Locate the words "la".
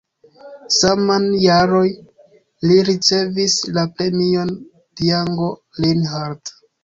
3.77-3.83